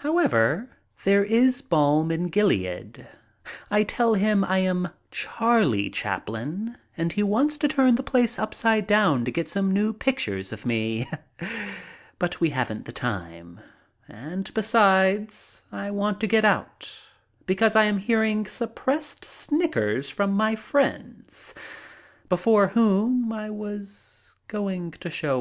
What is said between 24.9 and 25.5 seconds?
to show